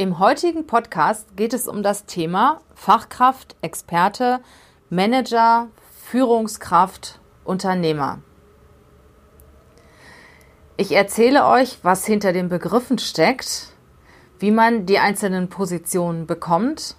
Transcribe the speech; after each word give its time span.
Im 0.00 0.18
heutigen 0.18 0.66
Podcast 0.66 1.36
geht 1.36 1.52
es 1.52 1.68
um 1.68 1.82
das 1.82 2.06
Thema 2.06 2.62
Fachkraft, 2.74 3.54
Experte, 3.60 4.40
Manager, 4.88 5.68
Führungskraft, 6.06 7.20
Unternehmer. 7.44 8.20
Ich 10.78 10.92
erzähle 10.92 11.44
euch, 11.44 11.80
was 11.82 12.06
hinter 12.06 12.32
den 12.32 12.48
Begriffen 12.48 12.98
steckt, 12.98 13.74
wie 14.38 14.50
man 14.50 14.86
die 14.86 14.98
einzelnen 14.98 15.50
Positionen 15.50 16.26
bekommt 16.26 16.96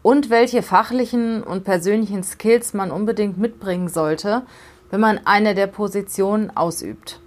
und 0.00 0.30
welche 0.30 0.62
fachlichen 0.62 1.42
und 1.42 1.64
persönlichen 1.64 2.24
Skills 2.24 2.72
man 2.72 2.90
unbedingt 2.90 3.36
mitbringen 3.36 3.88
sollte, 3.88 4.46
wenn 4.88 5.00
man 5.00 5.20
eine 5.26 5.54
der 5.54 5.66
Positionen 5.66 6.48
ausübt. 6.56 7.20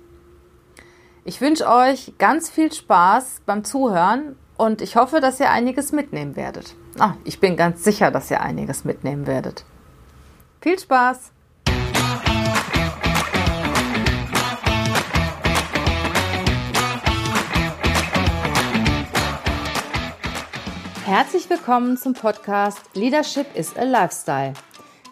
Ich 1.26 1.42
wünsche 1.42 1.70
euch 1.70 2.14
ganz 2.18 2.50
viel 2.50 2.74
Spaß 2.74 3.44
beim 3.46 3.64
Zuhören 3.64 4.36
und 4.58 4.82
ich 4.82 4.96
hoffe, 4.96 5.20
dass 5.20 5.40
ihr 5.40 5.50
einiges 5.52 5.92
mitnehmen 5.92 6.36
werdet. 6.36 6.76
Ah, 6.98 7.16
ich 7.24 7.40
bin 7.40 7.58
ganz 7.58 7.84
sicher, 7.84 8.12
dass 8.12 8.32
ihr 8.32 8.42
einiges 8.42 8.86
mitnehmen 8.86 9.28
werdet. 9.28 9.66
Viel 10.62 10.80
Spaß! 10.80 11.32
Herzlich 21.06 21.50
willkommen 21.50 21.98
zum 21.98 22.14
Podcast 22.14 22.82
Leadership 22.96 23.46
is 23.56 23.78
a 23.78 23.84
Lifestyle. 23.84 24.54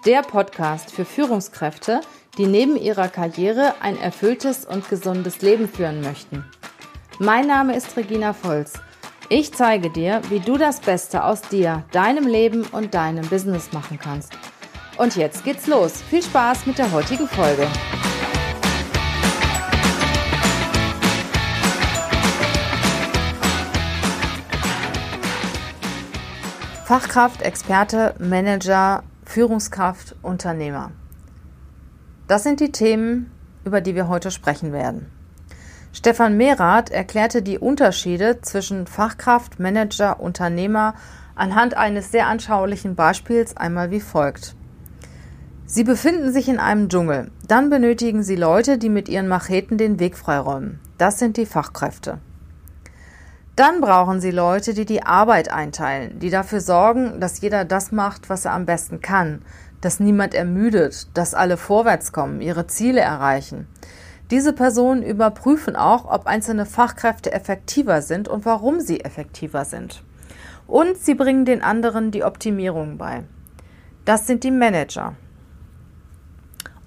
Der 0.06 0.22
Podcast 0.24 0.92
für 0.92 1.06
Führungskräfte, 1.06 2.02
die 2.38 2.48
neben 2.48 2.76
ihrer 2.76 3.10
Karriere 3.10 3.76
ein 3.80 3.98
erfülltes 4.00 4.66
und 4.66 4.90
gesundes 4.90 5.42
Leben 5.42 5.70
führen 5.70 6.02
möchten. 6.02 6.46
Mein 7.20 7.46
Name 7.46 7.76
ist 7.76 7.96
Regina 7.96 8.34
Volz 8.34 8.74
ich 9.34 9.52
zeige 9.52 9.90
dir, 9.90 10.22
wie 10.30 10.40
du 10.40 10.60
das 10.60 10.80
Beste 10.80 11.24
aus 11.24 11.42
dir, 11.42 11.84
deinem 11.92 12.28
Leben 12.28 12.68
und 12.68 12.94
deinem 12.94 13.28
Business 13.28 13.74
machen 13.74 13.98
kannst. 13.98 14.32
Und 14.98 15.16
jetzt 15.16 15.44
geht's 15.44 15.66
los. 15.66 16.04
Viel 16.04 16.22
Spaß 16.22 16.68
mit 16.68 16.78
der 16.78 16.92
heutigen 16.92 17.28
Folge. 17.28 17.68
Fachkraft, 26.86 27.42
Experte, 27.42 28.14
Manager, 28.20 29.02
Führungskraft, 29.26 30.16
Unternehmer. 30.22 30.92
Das 32.28 32.44
sind 32.44 32.60
die 32.60 32.72
Themen, 32.72 33.32
über 33.66 33.82
die 33.82 33.96
wir 33.96 34.08
heute 34.08 34.30
sprechen 34.30 34.72
werden. 34.72 35.13
Stefan 35.96 36.38
Mehrath 36.38 36.90
erklärte 36.90 37.44
die 37.44 37.60
Unterschiede 37.60 38.42
zwischen 38.42 38.88
Fachkraft, 38.88 39.60
Manager, 39.60 40.20
Unternehmer 40.20 40.96
anhand 41.36 41.78
eines 41.78 42.12
sehr 42.12 42.26
anschaulichen 42.28 42.96
Beispiels 42.96 43.56
einmal 43.56 43.92
wie 43.92 44.00
folgt. 44.02 44.56
Sie 45.68 45.84
befinden 45.84 46.34
sich 46.34 46.50
in 46.50 46.60
einem 46.60 46.90
Dschungel. 46.90 47.30
Dann 47.48 47.70
benötigen 47.70 48.24
Sie 48.24 48.36
Leute, 48.36 48.80
die 48.80 48.90
mit 48.90 49.08
ihren 49.08 49.28
Macheten 49.28 49.78
den 49.78 50.00
Weg 50.00 50.18
freiräumen. 50.18 50.80
Das 50.98 51.20
sind 51.20 51.38
die 51.38 51.46
Fachkräfte. 51.46 52.18
Dann 53.56 53.80
brauchen 53.80 54.20
Sie 54.20 54.32
Leute, 54.32 54.74
die 54.74 54.86
die 54.86 55.04
Arbeit 55.04 55.54
einteilen, 55.54 56.18
die 56.18 56.32
dafür 56.32 56.60
sorgen, 56.60 57.20
dass 57.20 57.40
jeder 57.42 57.66
das 57.66 57.92
macht, 57.92 58.32
was 58.32 58.46
er 58.46 58.54
am 58.54 58.66
besten 58.66 59.00
kann, 59.00 59.44
dass 59.80 60.00
niemand 60.00 60.34
ermüdet, 60.34 61.08
dass 61.14 61.36
alle 61.36 61.58
vorwärts 61.58 62.12
kommen, 62.12 62.42
ihre 62.42 62.66
Ziele 62.66 63.02
erreichen. 63.02 63.68
Diese 64.34 64.52
Personen 64.52 65.04
überprüfen 65.04 65.76
auch, 65.76 66.12
ob 66.12 66.26
einzelne 66.26 66.66
Fachkräfte 66.66 67.32
effektiver 67.32 68.02
sind 68.02 68.28
und 68.28 68.48
warum 68.48 68.80
sie 68.80 69.02
effektiver 69.02 69.64
sind. 69.64 70.02
Und 70.66 70.98
sie 70.98 71.14
bringen 71.14 71.46
den 71.46 71.62
anderen 71.62 72.10
die 72.10 72.24
Optimierung 72.24 72.98
bei. 72.98 73.26
Das 74.06 74.26
sind 74.26 74.44
die 74.44 74.50
Manager. 74.50 75.14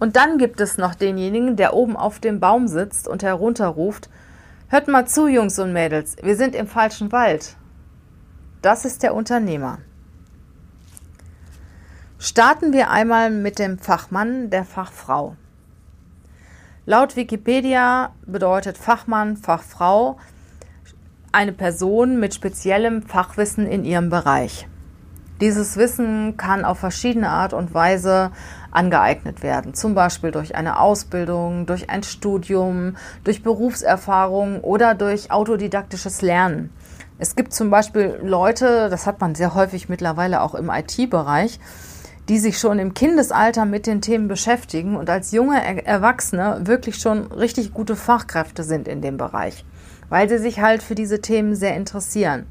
Und 0.01 0.17
dann 0.17 0.39
gibt 0.39 0.61
es 0.61 0.77
noch 0.77 0.97
denjenigen, 0.97 1.55
der 1.55 1.75
oben 1.75 1.97
auf 1.97 2.19
dem 2.19 2.41
Baum 2.41 2.67
sitzt 2.67 3.07
und 3.07 3.23
herunterruft, 3.23 4.11
Hört 4.67 4.89
mal 4.89 5.07
zu, 5.07 5.29
Jungs 5.29 5.61
und 5.61 5.73
Mädels, 5.73 6.17
wir 6.21 6.35
sind 6.35 6.57
im 6.57 6.67
falschen 6.67 7.13
Wald. 7.13 7.55
Das 8.61 8.85
ist 8.85 9.05
der 9.05 9.15
Unternehmer. 9.15 9.79
Starten 12.19 12.73
wir 12.73 12.91
einmal 12.91 13.31
mit 13.31 13.61
dem 13.61 13.79
Fachmann, 13.79 14.51
der 14.51 14.65
Fachfrau. 14.65 15.37
Laut 16.89 17.17
Wikipedia 17.17 18.13
bedeutet 18.27 18.79
Fachmann, 18.79 19.37
Fachfrau 19.37 20.19
eine 21.33 21.53
Person 21.53 22.21
mit 22.21 22.33
speziellem 22.33 23.03
Fachwissen 23.03 23.67
in 23.67 23.85
ihrem 23.85 24.09
Bereich. 24.09 24.69
Dieses 25.41 25.77
Wissen 25.77 26.37
kann 26.37 26.65
auf 26.65 26.79
verschiedene 26.79 27.29
Art 27.29 27.55
und 27.55 27.75
Weise 27.75 28.31
angeeignet 28.71 29.43
werden, 29.43 29.75
zum 29.75 29.97
Beispiel 29.97 30.31
durch 30.31 30.55
eine 30.55 30.79
Ausbildung, 30.79 31.67
durch 31.67 31.91
ein 31.91 32.05
Studium, 32.05 32.97
durch 33.25 33.43
Berufserfahrung 33.43 34.61
oder 34.61 34.95
durch 34.95 35.33
autodidaktisches 35.33 36.23
Lernen. 36.23 36.71
Es 37.19 37.35
gibt 37.35 37.53
zum 37.53 37.69
Beispiel 37.69 38.21
Leute, 38.23 38.91
das 38.91 39.09
hat 39.09 39.21
man 39.21 39.35
sehr 39.35 39.57
häufig 39.57 39.89
mittlerweile 39.89 40.41
auch 40.41 40.55
im 40.55 40.71
IT-Bereich, 40.71 41.59
die 42.29 42.39
sich 42.39 42.59
schon 42.59 42.79
im 42.79 42.95
Kindesalter 42.95 43.65
mit 43.65 43.87
den 43.87 44.01
Themen 44.01 44.29
beschäftigen 44.29 44.97
und 44.97 45.09
als 45.09 45.33
junge 45.33 45.87
Erwachsene 45.87 46.61
wirklich 46.65 46.97
schon 46.97 47.31
richtig 47.33 47.73
gute 47.73 47.97
Fachkräfte 47.97 48.65
sind 48.65 48.89
in 48.89 49.01
dem 49.01 49.17
Bereich, 49.17 49.65
weil 50.09 50.29
sie 50.29 50.39
sich 50.39 50.61
halt 50.61 50.83
für 50.83 50.95
diese 50.95 51.21
Themen 51.21 51.55
sehr 51.55 51.77
interessieren. 51.77 52.47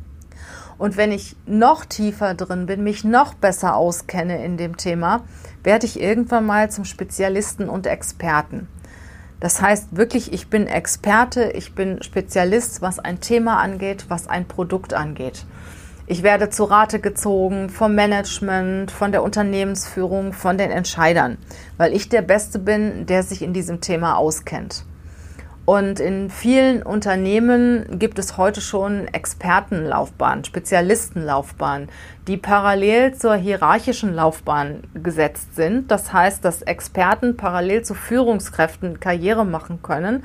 Und 0.78 0.98
wenn 0.98 1.12
ich 1.12 1.36
noch 1.46 1.86
tiefer 1.86 2.34
drin 2.34 2.66
bin, 2.66 2.84
mich 2.84 3.04
noch 3.04 3.34
besser 3.34 3.76
auskenne 3.76 4.44
in 4.44 4.58
dem 4.58 4.76
Thema, 4.78 5.24
werde 5.64 5.86
ich 5.86 6.00
irgendwann 6.00 6.46
mal 6.46 6.70
zum 6.70 6.86
Spezialisten 6.86 7.70
und 7.70 7.88
Experten. 7.88 8.68
Das 9.40 9.62
heißt 9.62 9.96
wirklich, 9.96 10.34
ich 10.34 10.50
bin 10.50 10.68
Experte, 10.68 11.52
ich 11.52 11.76
bin 11.76 12.02
Spezialist, 12.02 12.82
was 12.82 13.00
ein 13.00 13.20
Thema 13.20 13.60
angeht, 13.60 14.06
was 14.10 14.28
ein 14.28 14.48
Produkt 14.48 14.94
angeht. 14.94 15.46
Ich 16.08 16.22
werde 16.22 16.52
zu 16.52 16.66
Rate 16.66 17.00
gezogen 17.00 17.70
vom 17.72 17.96
Management, 17.96 18.92
von 18.92 19.12
der 19.12 19.24
Unternehmensführung, 19.24 20.34
von 20.34 20.56
den 20.56 20.70
Entscheidern, 20.70 21.40
weil 21.78 21.94
ich 21.94 22.10
der 22.10 22.22
Beste 22.22 22.60
bin, 22.60 23.08
der 23.08 23.24
sich 23.24 23.42
in 23.42 23.54
diesem 23.54 23.82
Thema 23.82 24.16
auskennt. 24.16 24.86
Und 25.66 26.00
in 26.00 26.30
vielen 26.30 26.84
Unternehmen 26.84 27.98
gibt 27.98 28.20
es 28.20 28.38
heute 28.38 28.62
schon 28.62 29.08
Expertenlaufbahnen, 29.08 30.46
Spezialistenlaufbahnen, 30.46 31.90
die 32.28 32.38
parallel 32.38 33.16
zur 33.16 33.36
hierarchischen 33.36 34.14
Laufbahn 34.14 34.84
gesetzt 34.94 35.56
sind. 35.56 35.90
Das 35.90 36.14
heißt, 36.14 36.46
dass 36.46 36.62
Experten 36.62 37.36
parallel 37.36 37.82
zu 37.82 37.96
Führungskräften 37.96 39.00
Karriere 39.00 39.44
machen 39.44 39.82
können 39.82 40.24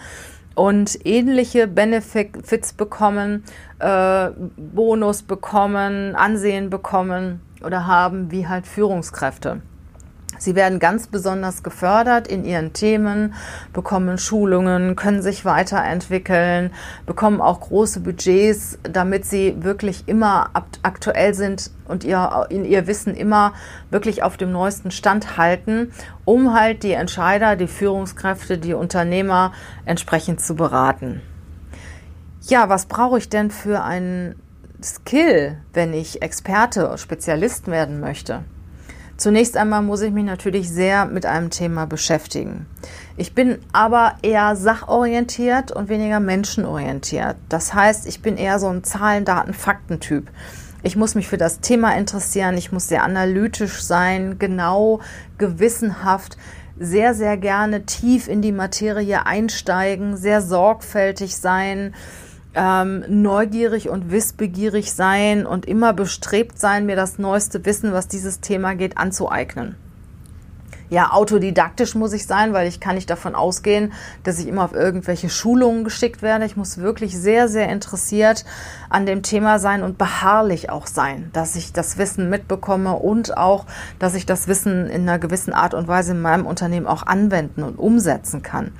und 0.60 1.06
ähnliche 1.06 1.66
Benefits 1.66 2.74
bekommen, 2.74 3.44
äh, 3.78 4.28
Bonus 4.58 5.22
bekommen, 5.22 6.14
Ansehen 6.14 6.68
bekommen 6.68 7.40
oder 7.64 7.86
haben 7.86 8.30
wie 8.30 8.46
halt 8.46 8.66
Führungskräfte. 8.66 9.62
Sie 10.40 10.54
werden 10.54 10.78
ganz 10.78 11.06
besonders 11.06 11.62
gefördert 11.62 12.26
in 12.26 12.46
ihren 12.46 12.72
Themen, 12.72 13.34
bekommen 13.74 14.16
Schulungen, 14.16 14.96
können 14.96 15.20
sich 15.20 15.44
weiterentwickeln, 15.44 16.72
bekommen 17.04 17.42
auch 17.42 17.60
große 17.60 18.00
Budgets, 18.00 18.78
damit 18.82 19.26
sie 19.26 19.62
wirklich 19.62 20.04
immer 20.08 20.48
aktuell 20.82 21.34
sind 21.34 21.70
und 21.86 22.04
ihr, 22.04 22.46
in 22.48 22.64
ihr 22.64 22.86
Wissen 22.86 23.14
immer 23.14 23.52
wirklich 23.90 24.22
auf 24.22 24.38
dem 24.38 24.50
neuesten 24.50 24.90
Stand 24.90 25.36
halten, 25.36 25.92
um 26.24 26.54
halt 26.54 26.84
die 26.84 26.92
Entscheider, 26.92 27.54
die 27.54 27.68
Führungskräfte, 27.68 28.56
die 28.56 28.72
Unternehmer 28.72 29.52
entsprechend 29.84 30.40
zu 30.40 30.54
beraten. 30.54 31.20
Ja, 32.40 32.70
was 32.70 32.86
brauche 32.86 33.18
ich 33.18 33.28
denn 33.28 33.50
für 33.50 33.82
einen 33.82 34.36
Skill, 34.82 35.58
wenn 35.74 35.92
ich 35.92 36.22
Experte, 36.22 36.96
Spezialist 36.96 37.66
werden 37.66 38.00
möchte? 38.00 38.42
Zunächst 39.20 39.58
einmal 39.58 39.82
muss 39.82 40.00
ich 40.00 40.12
mich 40.12 40.24
natürlich 40.24 40.70
sehr 40.70 41.04
mit 41.04 41.26
einem 41.26 41.50
Thema 41.50 41.84
beschäftigen. 41.84 42.64
Ich 43.18 43.34
bin 43.34 43.58
aber 43.70 44.14
eher 44.22 44.56
sachorientiert 44.56 45.72
und 45.72 45.90
weniger 45.90 46.20
menschenorientiert. 46.20 47.36
Das 47.50 47.74
heißt, 47.74 48.06
ich 48.06 48.22
bin 48.22 48.38
eher 48.38 48.58
so 48.58 48.68
ein 48.68 48.82
Zahlen, 48.82 49.26
Daten, 49.26 49.52
Fakten-Typ. 49.52 50.30
Ich 50.82 50.96
muss 50.96 51.14
mich 51.14 51.28
für 51.28 51.36
das 51.36 51.60
Thema 51.60 51.94
interessieren, 51.98 52.56
ich 52.56 52.72
muss 52.72 52.88
sehr 52.88 53.04
analytisch 53.04 53.82
sein, 53.82 54.38
genau, 54.38 55.00
gewissenhaft, 55.36 56.38
sehr, 56.78 57.12
sehr 57.12 57.36
gerne 57.36 57.84
tief 57.84 58.26
in 58.26 58.40
die 58.40 58.52
Materie 58.52 59.26
einsteigen, 59.26 60.16
sehr 60.16 60.40
sorgfältig 60.40 61.36
sein, 61.36 61.94
ähm, 62.54 63.04
neugierig 63.08 63.88
und 63.88 64.10
wissbegierig 64.10 64.92
sein 64.92 65.46
und 65.46 65.66
immer 65.66 65.92
bestrebt 65.92 66.58
sein, 66.58 66.86
mir 66.86 66.96
das 66.96 67.18
neueste 67.18 67.64
Wissen, 67.64 67.92
was 67.92 68.08
dieses 68.08 68.40
Thema 68.40 68.74
geht, 68.74 68.98
anzueignen. 68.98 69.76
ja, 70.90 71.12
autodidaktisch 71.12 71.94
muss 71.94 72.12
ich 72.12 72.26
sein, 72.26 72.52
weil 72.52 72.66
ich 72.66 72.80
kann 72.80 72.96
nicht 72.96 73.08
davon 73.08 73.36
ausgehen, 73.36 73.92
dass 74.24 74.40
ich 74.40 74.48
immer 74.48 74.64
auf 74.64 74.74
irgendwelche 74.74 75.30
Schulungen 75.30 75.84
geschickt 75.84 76.20
werde. 76.20 76.44
Ich 76.44 76.56
muss 76.56 76.78
wirklich 76.78 77.16
sehr, 77.16 77.48
sehr 77.48 77.68
interessiert 77.68 78.44
an 78.88 79.06
dem 79.06 79.22
Thema 79.22 79.60
sein 79.60 79.84
und 79.84 79.98
beharrlich 79.98 80.68
auch 80.68 80.88
sein, 80.88 81.30
dass 81.32 81.54
ich 81.54 81.72
das 81.72 81.96
Wissen 81.96 82.28
mitbekomme 82.28 82.94
und 82.94 83.36
auch, 83.36 83.66
dass 84.00 84.16
ich 84.16 84.26
das 84.26 84.48
Wissen 84.48 84.88
in 84.88 85.02
einer 85.02 85.20
gewissen 85.20 85.52
Art 85.52 85.74
und 85.74 85.86
Weise 85.86 86.10
in 86.10 86.20
meinem 86.20 86.44
Unternehmen 86.44 86.88
auch 86.88 87.06
anwenden 87.06 87.62
und 87.62 87.78
umsetzen 87.78 88.42
kann. 88.42 88.72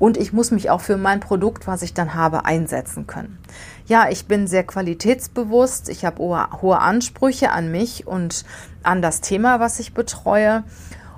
Und 0.00 0.16
ich 0.16 0.32
muss 0.32 0.50
mich 0.50 0.70
auch 0.70 0.80
für 0.80 0.96
mein 0.96 1.20
Produkt, 1.20 1.66
was 1.66 1.82
ich 1.82 1.94
dann 1.94 2.14
habe, 2.14 2.46
einsetzen 2.46 3.06
können. 3.06 3.38
Ja, 3.86 4.08
ich 4.10 4.26
bin 4.26 4.46
sehr 4.46 4.64
qualitätsbewusst. 4.64 5.90
Ich 5.90 6.04
habe 6.04 6.22
hohe 6.22 6.78
Ansprüche 6.78 7.50
an 7.52 7.70
mich 7.70 8.06
und 8.06 8.44
an 8.82 9.02
das 9.02 9.20
Thema, 9.20 9.60
was 9.60 9.78
ich 9.78 9.92
betreue. 9.92 10.64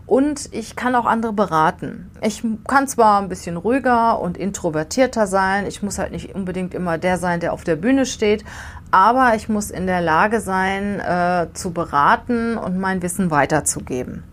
Und 0.04 0.52
ich 0.52 0.74
kann 0.74 0.96
auch 0.96 1.06
andere 1.06 1.32
beraten. 1.32 2.10
Ich 2.20 2.42
kann 2.66 2.88
zwar 2.88 3.22
ein 3.22 3.28
bisschen 3.28 3.56
ruhiger 3.56 4.20
und 4.20 4.36
introvertierter 4.36 5.28
sein, 5.28 5.66
ich 5.66 5.82
muss 5.82 5.98
halt 5.98 6.10
nicht 6.10 6.34
unbedingt 6.34 6.74
immer 6.74 6.98
der 6.98 7.18
sein, 7.18 7.38
der 7.38 7.52
auf 7.52 7.62
der 7.62 7.76
Bühne 7.76 8.04
steht, 8.04 8.44
aber 8.90 9.36
ich 9.36 9.48
muss 9.48 9.70
in 9.70 9.86
der 9.86 10.00
Lage 10.00 10.40
sein, 10.40 10.98
äh, 10.98 11.46
zu 11.54 11.70
beraten 11.70 12.58
und 12.58 12.78
mein 12.78 13.00
Wissen 13.00 13.30
weiterzugeben. 13.30 14.24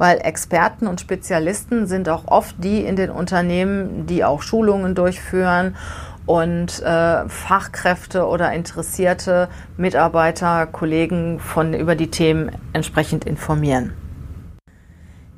Weil 0.00 0.22
Experten 0.22 0.86
und 0.86 0.98
Spezialisten 0.98 1.86
sind 1.86 2.08
auch 2.08 2.26
oft 2.26 2.54
die 2.64 2.82
in 2.82 2.96
den 2.96 3.10
Unternehmen, 3.10 4.06
die 4.06 4.24
auch 4.24 4.40
Schulungen 4.40 4.94
durchführen 4.94 5.76
und 6.24 6.80
äh, 6.80 7.28
Fachkräfte 7.28 8.26
oder 8.26 8.50
interessierte 8.50 9.50
Mitarbeiter, 9.76 10.66
Kollegen 10.68 11.38
von 11.38 11.74
über 11.74 11.96
die 11.96 12.10
Themen 12.10 12.50
entsprechend 12.72 13.26
informieren. 13.26 13.92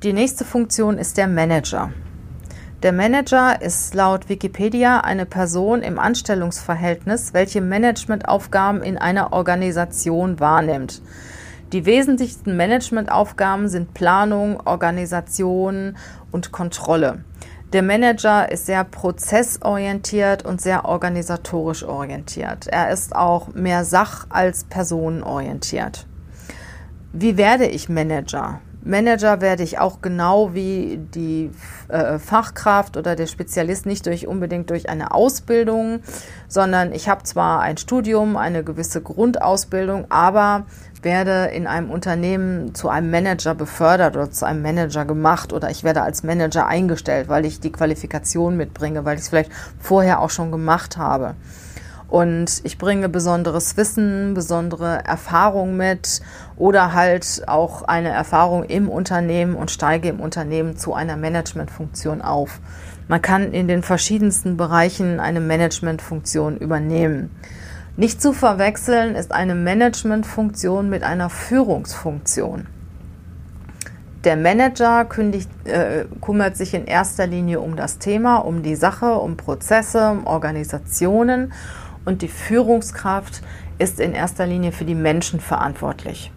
Die 0.04 0.12
nächste 0.12 0.44
Funktion 0.44 0.96
ist 0.96 1.16
der 1.16 1.26
Manager. 1.26 1.90
Der 2.84 2.92
Manager 2.92 3.60
ist 3.60 3.96
laut 3.96 4.28
Wikipedia 4.28 5.00
eine 5.00 5.26
Person 5.26 5.82
im 5.82 5.98
Anstellungsverhältnis, 5.98 7.34
welche 7.34 7.62
Managementaufgaben 7.62 8.80
in 8.80 8.96
einer 8.96 9.32
Organisation 9.32 10.38
wahrnimmt. 10.38 11.02
Die 11.72 11.86
wesentlichsten 11.86 12.54
Managementaufgaben 12.56 13.66
sind 13.68 13.94
Planung, 13.94 14.60
Organisation 14.66 15.96
und 16.30 16.52
Kontrolle. 16.52 17.24
Der 17.72 17.82
Manager 17.82 18.52
ist 18.52 18.66
sehr 18.66 18.84
prozessorientiert 18.84 20.44
und 20.44 20.60
sehr 20.60 20.84
organisatorisch 20.84 21.82
orientiert. 21.82 22.66
Er 22.66 22.90
ist 22.90 23.16
auch 23.16 23.54
mehr 23.54 23.86
sach- 23.86 24.26
als 24.28 24.64
personenorientiert. 24.64 26.06
Wie 27.14 27.38
werde 27.38 27.66
ich 27.66 27.88
Manager? 27.88 28.60
Manager 28.84 29.40
werde 29.40 29.62
ich 29.62 29.78
auch 29.78 30.00
genau 30.00 30.54
wie 30.54 30.98
die 31.14 31.50
äh, 31.88 32.18
Fachkraft 32.18 32.96
oder 32.96 33.14
der 33.14 33.26
Spezialist 33.26 33.86
nicht 33.86 34.06
durch 34.06 34.26
unbedingt 34.26 34.70
durch 34.70 34.88
eine 34.88 35.12
Ausbildung, 35.12 36.00
sondern 36.48 36.92
ich 36.92 37.08
habe 37.08 37.22
zwar 37.22 37.60
ein 37.60 37.76
Studium, 37.76 38.36
eine 38.36 38.64
gewisse 38.64 39.00
Grundausbildung, 39.00 40.06
aber 40.10 40.64
werde 41.02 41.50
in 41.52 41.66
einem 41.66 41.90
Unternehmen 41.90 42.74
zu 42.74 42.88
einem 42.88 43.10
Manager 43.10 43.54
befördert 43.54 44.16
oder 44.16 44.30
zu 44.30 44.46
einem 44.46 44.62
Manager 44.62 45.04
gemacht 45.04 45.52
oder 45.52 45.70
ich 45.70 45.84
werde 45.84 46.02
als 46.02 46.22
Manager 46.22 46.66
eingestellt, 46.66 47.28
weil 47.28 47.44
ich 47.44 47.60
die 47.60 47.72
Qualifikation 47.72 48.56
mitbringe, 48.56 49.04
weil 49.04 49.16
ich 49.16 49.22
es 49.22 49.28
vielleicht 49.28 49.52
vorher 49.80 50.20
auch 50.20 50.30
schon 50.30 50.50
gemacht 50.50 50.96
habe. 50.96 51.34
Und 52.12 52.60
ich 52.64 52.76
bringe 52.76 53.08
besonderes 53.08 53.78
Wissen, 53.78 54.34
besondere 54.34 55.02
Erfahrung 55.02 55.78
mit 55.78 56.20
oder 56.58 56.92
halt 56.92 57.44
auch 57.46 57.84
eine 57.84 58.10
Erfahrung 58.10 58.64
im 58.64 58.90
Unternehmen 58.90 59.54
und 59.54 59.70
steige 59.70 60.10
im 60.10 60.20
Unternehmen 60.20 60.76
zu 60.76 60.92
einer 60.92 61.16
Managementfunktion 61.16 62.20
auf. 62.20 62.60
Man 63.08 63.22
kann 63.22 63.54
in 63.54 63.66
den 63.66 63.82
verschiedensten 63.82 64.58
Bereichen 64.58 65.20
eine 65.20 65.40
Managementfunktion 65.40 66.58
übernehmen. 66.58 67.30
Nicht 67.96 68.20
zu 68.20 68.34
verwechseln 68.34 69.14
ist 69.14 69.32
eine 69.32 69.54
Managementfunktion 69.54 70.90
mit 70.90 71.04
einer 71.04 71.30
Führungsfunktion. 71.30 72.66
Der 74.24 74.36
Manager 74.36 75.06
kündigt, 75.06 75.48
äh, 75.64 76.04
kümmert 76.20 76.58
sich 76.58 76.74
in 76.74 76.84
erster 76.84 77.26
Linie 77.26 77.60
um 77.60 77.74
das 77.74 77.98
Thema, 77.98 78.36
um 78.36 78.62
die 78.62 78.76
Sache, 78.76 79.14
um 79.14 79.38
Prozesse, 79.38 80.10
um 80.10 80.26
Organisationen 80.26 81.54
und 82.04 82.22
die 82.22 82.28
Führungskraft 82.28 83.42
ist 83.78 84.00
in 84.00 84.12
erster 84.12 84.46
Linie 84.46 84.72
für 84.72 84.84
die 84.84 84.94
Menschen 84.94 85.40
verantwortlich. 85.40 86.30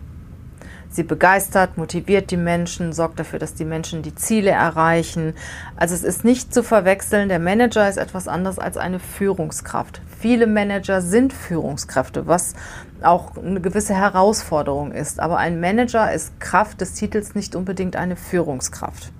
Sie 0.95 1.03
begeistert, 1.03 1.77
motiviert 1.77 2.31
die 2.31 2.37
Menschen, 2.37 2.93
sorgt 2.93 3.19
dafür, 3.19 3.37
dass 3.37 3.53
die 3.53 3.65
Menschen 3.65 4.01
die 4.01 4.15
Ziele 4.15 4.51
erreichen. 4.51 5.33
Also 5.75 5.93
es 5.93 6.05
ist 6.05 6.23
nicht 6.23 6.53
zu 6.53 6.63
verwechseln, 6.63 7.27
der 7.27 7.39
Manager 7.39 7.89
ist 7.89 7.97
etwas 7.97 8.29
anderes 8.29 8.59
als 8.59 8.77
eine 8.77 8.99
Führungskraft. 8.99 10.01
Viele 10.17 10.47
Manager 10.47 11.01
sind 11.01 11.33
Führungskräfte, 11.33 12.27
was 12.27 12.53
auch 13.01 13.35
eine 13.35 13.59
gewisse 13.59 13.93
Herausforderung 13.93 14.93
ist. 14.93 15.19
Aber 15.19 15.37
ein 15.37 15.59
Manager 15.59 16.13
ist 16.13 16.39
Kraft 16.39 16.79
des 16.79 16.93
Titels 16.93 17.35
nicht 17.35 17.57
unbedingt 17.57 17.97
eine 17.97 18.15
Führungskraft. 18.15 19.11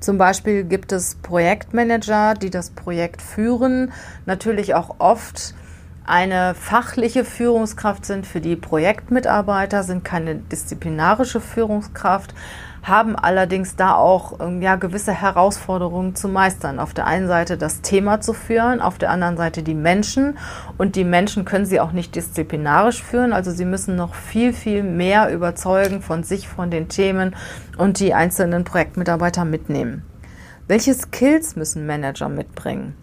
Zum 0.00 0.16
Beispiel 0.16 0.64
gibt 0.64 0.90
es 0.90 1.16
Projektmanager, 1.16 2.32
die 2.32 2.48
das 2.48 2.70
Projekt 2.70 3.20
führen, 3.20 3.92
natürlich 4.24 4.74
auch 4.74 4.96
oft 4.98 5.54
eine 6.06 6.54
fachliche 6.54 7.24
Führungskraft 7.24 8.04
sind 8.04 8.26
für 8.26 8.40
die 8.40 8.56
Projektmitarbeiter, 8.56 9.82
sind 9.82 10.04
keine 10.04 10.36
disziplinarische 10.36 11.40
Führungskraft, 11.40 12.34
haben 12.82 13.14
allerdings 13.16 13.76
da 13.76 13.94
auch 13.94 14.40
ähm, 14.40 14.62
ja, 14.62 14.76
gewisse 14.76 15.12
Herausforderungen 15.12 16.14
zu 16.14 16.28
meistern. 16.28 16.78
Auf 16.78 16.94
der 16.94 17.06
einen 17.06 17.28
Seite 17.28 17.58
das 17.58 17.82
Thema 17.82 18.20
zu 18.20 18.32
führen, 18.32 18.80
auf 18.80 18.98
der 18.98 19.10
anderen 19.10 19.36
Seite 19.36 19.62
die 19.62 19.74
Menschen. 19.74 20.38
Und 20.78 20.96
die 20.96 21.04
Menschen 21.04 21.44
können 21.44 21.66
sie 21.66 21.80
auch 21.80 21.92
nicht 21.92 22.14
disziplinarisch 22.14 23.02
führen. 23.02 23.32
Also 23.32 23.50
sie 23.50 23.66
müssen 23.66 23.96
noch 23.96 24.14
viel, 24.14 24.52
viel 24.52 24.82
mehr 24.82 25.30
überzeugen 25.30 26.00
von 26.00 26.22
sich, 26.22 26.48
von 26.48 26.70
den 26.70 26.88
Themen 26.88 27.36
und 27.76 28.00
die 28.00 28.14
einzelnen 28.14 28.64
Projektmitarbeiter 28.64 29.44
mitnehmen. 29.44 30.02
Welche 30.66 30.94
Skills 30.94 31.56
müssen 31.56 31.86
Manager 31.86 32.28
mitbringen? 32.28 32.94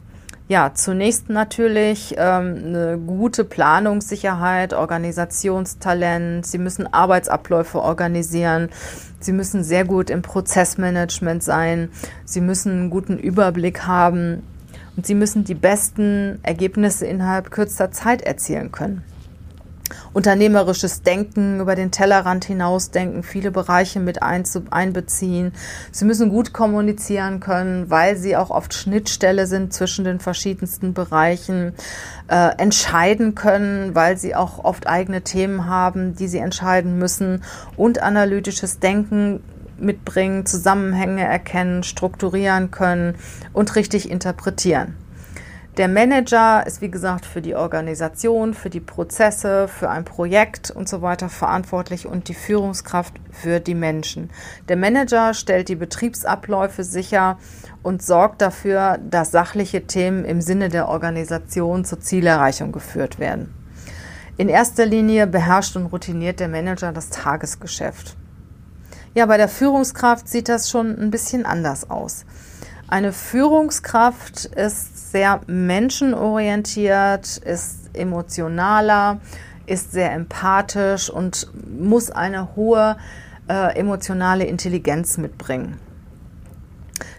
Ja, 0.49 0.71
zunächst 0.73 1.29
natürlich 1.29 2.15
ähm, 2.17 2.63
eine 2.65 2.97
gute 2.97 3.43
Planungssicherheit, 3.43 4.73
Organisationstalent. 4.73 6.45
Sie 6.45 6.57
müssen 6.57 6.91
Arbeitsabläufe 6.91 7.81
organisieren. 7.81 8.69
Sie 9.19 9.33
müssen 9.33 9.65
sehr 9.65 9.83
gut 9.83 10.09
im 10.09 10.21
Prozessmanagement 10.21 11.43
sein. 11.43 11.89
Sie 12.23 12.39
müssen 12.39 12.71
einen 12.71 12.89
guten 12.89 13.17
Überblick 13.17 13.87
haben. 13.87 14.43
Und 14.95 15.05
sie 15.05 15.15
müssen 15.15 15.43
die 15.43 15.53
besten 15.53 16.39
Ergebnisse 16.43 17.05
innerhalb 17.05 17.51
kürzester 17.51 17.91
Zeit 17.91 18.21
erzielen 18.21 18.71
können 18.71 19.03
unternehmerisches 20.13 21.01
Denken, 21.01 21.59
über 21.59 21.75
den 21.75 21.91
Tellerrand 21.91 22.45
hinausdenken, 22.45 23.23
viele 23.23 23.51
Bereiche 23.51 23.99
mit 23.99 24.21
einbeziehen. 24.21 25.53
Sie 25.91 26.05
müssen 26.05 26.29
gut 26.29 26.53
kommunizieren 26.53 27.39
können, 27.39 27.89
weil 27.89 28.17
sie 28.17 28.35
auch 28.35 28.49
oft 28.49 28.73
Schnittstelle 28.73 29.47
sind 29.47 29.73
zwischen 29.73 30.05
den 30.05 30.19
verschiedensten 30.19 30.93
Bereichen, 30.93 31.73
äh, 32.27 32.49
entscheiden 32.57 33.35
können, 33.35 33.95
weil 33.95 34.17
sie 34.17 34.35
auch 34.35 34.63
oft 34.63 34.87
eigene 34.87 35.21
Themen 35.21 35.67
haben, 35.67 36.15
die 36.15 36.27
sie 36.27 36.39
entscheiden 36.39 36.97
müssen 36.97 37.43
und 37.75 38.01
analytisches 38.01 38.79
Denken 38.79 39.41
mitbringen, 39.79 40.45
Zusammenhänge 40.45 41.23
erkennen, 41.23 41.83
strukturieren 41.83 42.71
können 42.71 43.15
und 43.53 43.75
richtig 43.75 44.09
interpretieren. 44.09 44.95
Der 45.77 45.87
Manager 45.87 46.65
ist, 46.65 46.81
wie 46.81 46.89
gesagt, 46.89 47.23
für 47.23 47.39
die 47.39 47.53
Organisation, 47.53 48.55
für 48.55 48.71
die 48.71 48.79
Prozesse, 48.79 49.67
für 49.67 49.91
ein 49.91 50.05
Projekt 50.05 50.71
und 50.71 50.89
so 50.89 51.03
weiter 51.03 51.29
verantwortlich 51.29 52.07
und 52.07 52.29
die 52.29 52.33
Führungskraft 52.33 53.13
für 53.31 53.59
die 53.59 53.75
Menschen. 53.75 54.31
Der 54.69 54.75
Manager 54.75 55.35
stellt 55.35 55.69
die 55.69 55.75
Betriebsabläufe 55.75 56.83
sicher 56.83 57.37
und 57.83 58.01
sorgt 58.01 58.41
dafür, 58.41 58.97
dass 59.07 59.29
sachliche 59.29 59.85
Themen 59.85 60.25
im 60.25 60.41
Sinne 60.41 60.69
der 60.69 60.87
Organisation 60.87 61.85
zur 61.85 61.99
Zielerreichung 61.99 62.71
geführt 62.71 63.19
werden. 63.19 63.53
In 64.35 64.49
erster 64.49 64.87
Linie 64.87 65.27
beherrscht 65.27 65.75
und 65.75 65.85
routiniert 65.85 66.39
der 66.39 66.47
Manager 66.47 66.91
das 66.91 67.11
Tagesgeschäft. 67.11 68.17
Ja, 69.13 69.27
bei 69.27 69.37
der 69.37 69.47
Führungskraft 69.47 70.27
sieht 70.27 70.49
das 70.49 70.71
schon 70.71 70.97
ein 70.99 71.11
bisschen 71.11 71.45
anders 71.45 71.91
aus. 71.91 72.25
Eine 72.87 73.11
Führungskraft 73.11 74.45
ist 74.45 74.96
sehr 75.17 75.41
menschenorientiert, 75.47 77.37
ist 77.37 77.89
emotionaler, 77.93 79.19
ist 79.65 79.91
sehr 79.91 80.11
empathisch 80.11 81.09
und 81.09 81.47
muss 81.75 82.11
eine 82.11 82.55
hohe 82.55 82.97
äh, 83.49 83.75
emotionale 83.75 84.43
Intelligenz 84.43 85.17
mitbringen. 85.17 85.79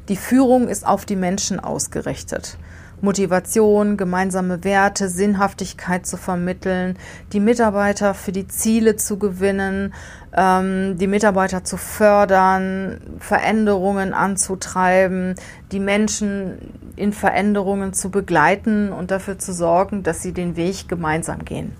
Die 0.09 0.14
Führung 0.14 0.69
ist 0.69 0.87
auf 0.87 1.07
die 1.07 1.17
Menschen 1.17 1.59
ausgerichtet. 1.59 2.57
Motivation, 3.00 3.97
gemeinsame 3.97 4.64
Werte, 4.64 5.09
Sinnhaftigkeit 5.09 6.07
zu 6.07 6.17
vermitteln, 6.17 6.99
die 7.33 7.40
Mitarbeiter 7.40 8.14
für 8.14 8.33
die 8.33 8.49
Ziele 8.49 8.97
zu 8.97 9.19
gewinnen, 9.19 9.95
ähm, 10.37 10.99
die 10.99 11.07
Mitarbeiter 11.07 11.64
zu 11.64 11.76
fördern, 11.76 13.00
Veränderungen 13.21 14.14
anzutreiben, 14.14 15.37
die 15.71 15.81
Menschen 15.81 16.73
in 16.97 17.12
Veränderungen 17.12 17.93
zu 17.93 18.11
begleiten 18.11 18.93
und 18.93 19.11
dafür 19.11 19.38
zu 19.38 19.52
sorgen, 19.52 20.02
dass 20.02 20.23
sie 20.23 20.33
den 20.33 20.57
Weg 20.57 20.88
gemeinsam 20.88 21.45
gehen. 21.45 21.73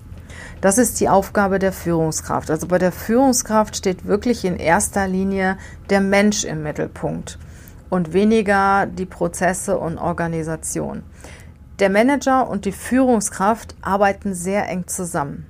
Das 0.61 0.77
ist 0.77 0.99
die 0.99 1.09
Aufgabe 1.09 1.59
der 1.59 1.71
Führungskraft. 1.71 2.51
Also 2.51 2.67
bei 2.67 2.77
der 2.77 2.91
Führungskraft 2.91 3.75
steht 3.77 4.05
wirklich 4.05 4.45
in 4.45 4.57
erster 4.57 5.07
Linie 5.07 5.57
der 5.89 6.01
Mensch 6.01 6.43
im 6.43 6.63
Mittelpunkt 6.63 7.39
und 7.89 8.13
weniger 8.13 8.85
die 8.85 9.05
Prozesse 9.05 9.77
und 9.77 9.97
Organisation. 9.97 11.03
Der 11.79 11.89
Manager 11.89 12.49
und 12.49 12.65
die 12.65 12.71
Führungskraft 12.71 13.75
arbeiten 13.81 14.33
sehr 14.33 14.67
eng 14.67 14.87
zusammen. 14.87 15.45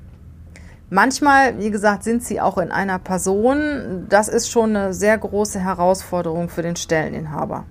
Manchmal, 0.92 1.60
wie 1.60 1.70
gesagt, 1.70 2.04
sind 2.04 2.24
sie 2.24 2.42
auch 2.42 2.58
in 2.58 2.72
einer 2.72 2.98
Person. 2.98 4.08
Das 4.10 4.28
ist 4.28 4.50
schon 4.50 4.76
eine 4.76 4.94
sehr 4.94 5.18
große 5.18 5.60
Herausforderung 5.60 6.50
für 6.50 6.64
den 6.64 6.76
Stelleninhaber. 6.76 7.66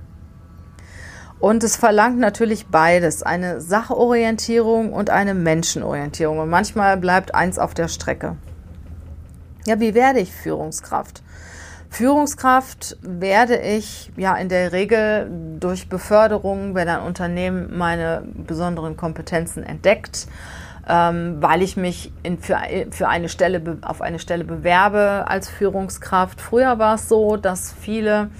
Und 1.40 1.62
es 1.62 1.76
verlangt 1.76 2.18
natürlich 2.18 2.66
beides, 2.66 3.22
eine 3.22 3.60
Sachorientierung 3.60 4.92
und 4.92 5.10
eine 5.10 5.34
Menschenorientierung. 5.34 6.40
Und 6.40 6.50
manchmal 6.50 6.96
bleibt 6.96 7.34
eins 7.34 7.58
auf 7.58 7.74
der 7.74 7.88
Strecke. 7.88 8.36
Ja, 9.66 9.78
wie 9.78 9.94
werde 9.94 10.20
ich 10.20 10.32
Führungskraft? 10.32 11.22
Führungskraft 11.90 12.96
werde 13.02 13.56
ich 13.56 14.12
ja 14.16 14.36
in 14.36 14.48
der 14.48 14.72
Regel 14.72 15.30
durch 15.58 15.88
Beförderung, 15.88 16.74
wenn 16.74 16.88
ein 16.88 17.00
Unternehmen 17.00 17.76
meine 17.76 18.22
besonderen 18.34 18.96
Kompetenzen 18.96 19.62
entdeckt, 19.62 20.26
ähm, 20.88 21.38
weil 21.40 21.62
ich 21.62 21.76
mich 21.76 22.12
in, 22.22 22.38
für, 22.38 22.58
für 22.90 23.08
eine 23.08 23.28
Stelle 23.28 23.78
auf 23.82 24.00
eine 24.00 24.18
Stelle 24.18 24.44
bewerbe 24.44 25.24
als 25.26 25.48
Führungskraft. 25.48 26.40
Früher 26.40 26.78
war 26.78 26.96
es 26.96 27.08
so, 27.08 27.36
dass 27.36 27.72
viele 27.72 28.30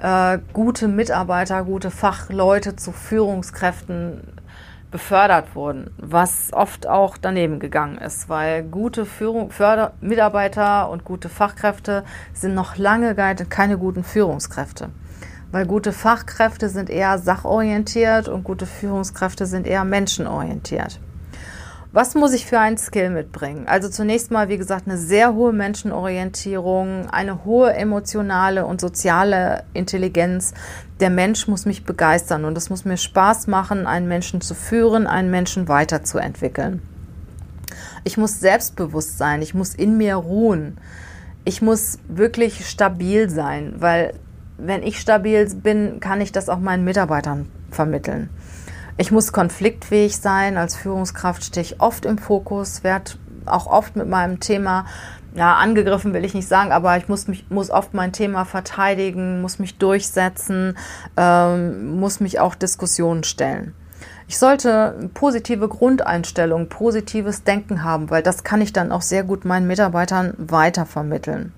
äh, 0.00 0.38
gute 0.52 0.88
Mitarbeiter, 0.88 1.64
gute 1.64 1.90
Fachleute 1.90 2.76
zu 2.76 2.92
Führungskräften 2.92 4.20
befördert 4.90 5.54
wurden, 5.54 5.90
was 5.98 6.52
oft 6.52 6.86
auch 6.86 7.16
daneben 7.16 7.58
gegangen 7.60 7.98
ist, 7.98 8.28
weil 8.28 8.62
gute 8.62 9.04
Führung, 9.04 9.50
Förder, 9.50 9.92
Mitarbeiter 10.00 10.90
und 10.90 11.04
gute 11.04 11.28
Fachkräfte 11.28 12.04
sind 12.32 12.54
noch 12.54 12.76
lange 12.76 13.14
keine 13.48 13.78
guten 13.78 14.04
Führungskräfte. 14.04 14.90
Weil 15.52 15.66
gute 15.66 15.92
Fachkräfte 15.92 16.68
sind 16.68 16.90
eher 16.90 17.18
sachorientiert 17.18 18.28
und 18.28 18.44
gute 18.44 18.66
Führungskräfte 18.66 19.46
sind 19.46 19.66
eher 19.66 19.84
menschenorientiert. 19.84 21.00
Was 21.96 22.14
muss 22.14 22.34
ich 22.34 22.44
für 22.44 22.60
einen 22.60 22.76
Skill 22.76 23.08
mitbringen? 23.08 23.68
Also 23.68 23.88
zunächst 23.88 24.30
mal, 24.30 24.50
wie 24.50 24.58
gesagt, 24.58 24.86
eine 24.86 24.98
sehr 24.98 25.32
hohe 25.32 25.54
Menschenorientierung, 25.54 27.08
eine 27.08 27.46
hohe 27.46 27.72
emotionale 27.72 28.66
und 28.66 28.82
soziale 28.82 29.64
Intelligenz. 29.72 30.52
Der 31.00 31.08
Mensch 31.08 31.48
muss 31.48 31.64
mich 31.64 31.86
begeistern 31.86 32.44
und 32.44 32.58
es 32.58 32.68
muss 32.68 32.84
mir 32.84 32.98
Spaß 32.98 33.46
machen, 33.46 33.86
einen 33.86 34.08
Menschen 34.08 34.42
zu 34.42 34.54
führen, 34.54 35.06
einen 35.06 35.30
Menschen 35.30 35.68
weiterzuentwickeln. 35.68 36.82
Ich 38.04 38.18
muss 38.18 38.40
selbstbewusst 38.40 39.16
sein, 39.16 39.40
ich 39.40 39.54
muss 39.54 39.74
in 39.74 39.96
mir 39.96 40.16
ruhen. 40.16 40.76
Ich 41.46 41.62
muss 41.62 41.98
wirklich 42.08 42.68
stabil 42.68 43.30
sein, 43.30 43.76
weil 43.78 44.12
wenn 44.58 44.82
ich 44.82 45.00
stabil 45.00 45.48
bin, 45.54 45.98
kann 46.00 46.20
ich 46.20 46.30
das 46.30 46.50
auch 46.50 46.60
meinen 46.60 46.84
Mitarbeitern 46.84 47.46
vermitteln. 47.70 48.28
Ich 48.98 49.10
muss 49.10 49.32
konfliktfähig 49.32 50.16
sein. 50.16 50.56
Als 50.56 50.76
Führungskraft 50.76 51.44
stehe 51.44 51.64
ich 51.64 51.80
oft 51.80 52.06
im 52.06 52.18
Fokus, 52.18 52.82
werde 52.82 53.12
auch 53.44 53.66
oft 53.66 53.96
mit 53.96 54.08
meinem 54.08 54.40
Thema 54.40 54.86
ja, 55.36 55.54
angegriffen 55.56 56.14
will 56.14 56.24
ich 56.24 56.32
nicht 56.32 56.48
sagen, 56.48 56.72
aber 56.72 56.96
ich 56.96 57.08
muss 57.08 57.28
mich, 57.28 57.44
muss 57.50 57.70
oft 57.70 57.92
mein 57.92 58.12
Thema 58.12 58.46
verteidigen, 58.46 59.42
muss 59.42 59.58
mich 59.58 59.76
durchsetzen, 59.76 60.78
ähm, 61.16 62.00
muss 62.00 62.20
mich 62.20 62.40
auch 62.40 62.54
Diskussionen 62.54 63.22
stellen. 63.22 63.74
Ich 64.28 64.38
sollte 64.38 65.10
positive 65.12 65.68
Grundeinstellung, 65.68 66.68
positives 66.68 67.44
Denken 67.44 67.84
haben, 67.84 68.08
weil 68.08 68.22
das 68.22 68.44
kann 68.44 68.62
ich 68.62 68.72
dann 68.72 68.90
auch 68.90 69.02
sehr 69.02 69.24
gut 69.24 69.44
meinen 69.44 69.66
Mitarbeitern 69.66 70.32
weitervermitteln 70.38 71.52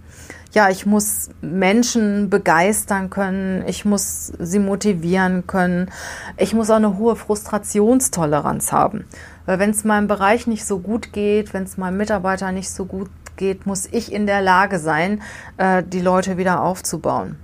ja, 0.53 0.71
ich 0.71 0.87
muss 0.87 1.31
Menschen 1.41 2.31
begeistern 2.31 3.11
können, 3.11 3.65
ich 3.67 3.85
muss 3.85 4.33
sie 4.39 4.59
motivieren 4.59 5.47
können, 5.47 5.91
ich 6.37 6.55
muss 6.55 6.71
auch 6.71 6.77
eine 6.77 6.97
hohe 6.99 7.17
Frustrationstoleranz 7.17 8.73
haben. 8.73 9.05
Weil 9.47 9.59
wenn 9.59 9.71
es 9.71 9.85
meinem 9.85 10.09
Bereich 10.09 10.47
nicht 10.47 10.65
so 10.65 10.79
gut 10.79 11.13
geht, 11.13 11.53
wenn 11.53 11.65
es 11.65 11.77
meinem 11.77 11.97
Mitarbeiter 11.97 12.53
nicht 12.53 12.71
so 12.71 12.85
gut 12.87 13.11
geht, 13.37 13.67
muss 13.67 13.87
ich 13.87 14.13
in 14.13 14.27
der 14.27 14.41
Lage 14.41 14.79
sein, 14.79 15.23
äh, 15.59 15.83
die 15.83 16.01
Leute 16.01 16.39
wieder 16.39 16.63
aufzubauen 16.63 17.37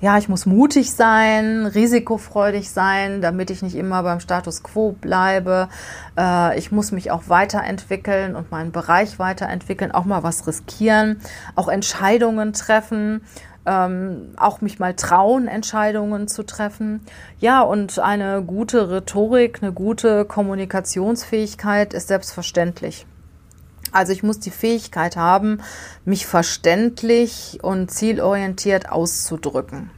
ja, 0.00 0.16
ich 0.16 0.28
muss 0.28 0.46
mutig 0.46 0.92
sein, 0.92 1.66
risikofreudig 1.66 2.70
sein, 2.70 3.20
damit 3.20 3.50
ich 3.50 3.62
nicht 3.62 3.74
immer 3.74 4.04
beim 4.04 4.20
Status 4.20 4.62
quo 4.62 4.92
bleibe. 4.92 5.68
Äh, 6.16 6.56
ich 6.56 6.70
muss 6.70 6.92
mich 6.92 7.10
auch 7.10 7.24
weiterentwickeln 7.26 8.36
und 8.36 8.50
meinen 8.52 8.70
Bereich 8.70 9.18
weiterentwickeln, 9.18 9.90
auch 9.90 10.04
mal 10.04 10.22
was 10.22 10.46
riskieren, 10.46 11.20
auch 11.56 11.68
Entscheidungen 11.68 12.52
treffen. 12.52 13.22
Ähm, 13.66 14.32
auch 14.38 14.62
mich 14.62 14.78
mal 14.78 14.94
trauen, 14.94 15.46
Entscheidungen 15.46 16.26
zu 16.26 16.42
treffen. 16.44 17.04
Ja, 17.38 17.60
und 17.60 17.98
eine 17.98 18.42
gute 18.42 18.88
Rhetorik, 18.90 19.58
eine 19.60 19.72
gute 19.72 20.24
Kommunikationsfähigkeit 20.24 21.92
ist 21.92 22.08
selbstverständlich. 22.08 23.04
Also 23.98 24.12
ich 24.12 24.22
muss 24.22 24.38
die 24.38 24.52
Fähigkeit 24.52 25.16
haben, 25.16 25.60
mich 26.04 26.24
verständlich 26.24 27.58
und 27.62 27.90
zielorientiert 27.90 28.92
auszudrücken. 28.92 29.90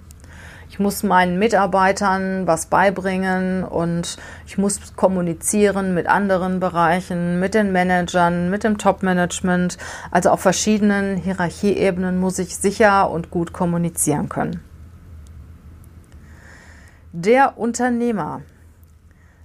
Ich 0.70 0.78
muss 0.78 1.02
meinen 1.02 1.38
Mitarbeitern 1.38 2.46
was 2.46 2.64
beibringen 2.64 3.62
und 3.62 4.16
ich 4.46 4.56
muss 4.56 4.96
kommunizieren 4.96 5.92
mit 5.92 6.06
anderen 6.06 6.60
Bereichen, 6.60 7.40
mit 7.40 7.52
den 7.52 7.72
Managern, 7.72 8.48
mit 8.48 8.64
dem 8.64 8.78
Top-Management. 8.78 9.76
Also 10.10 10.30
auf 10.30 10.40
verschiedenen 10.40 11.18
Hierarchieebenen 11.18 12.18
muss 12.18 12.38
ich 12.38 12.56
sicher 12.56 13.10
und 13.10 13.30
gut 13.30 13.52
kommunizieren 13.52 14.30
können. 14.30 14.60
Der 17.12 17.58
Unternehmer. 17.58 18.40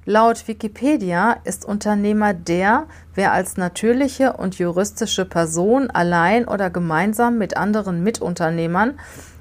Laut 0.08 0.48
Wikipedia 0.48 1.38
ist 1.46 1.66
Unternehmer 1.66 2.36
der, 2.36 2.86
wer 3.16 3.32
als 3.32 3.58
natürliche 3.58 4.34
und 4.34 4.60
juristische 4.60 5.26
Person 5.26 5.90
allein 5.90 6.48
oder 6.48 6.70
gemeinsam 6.70 7.40
mit 7.40 7.58
anderen 7.58 8.04
Mitunternehmern 8.04 9.00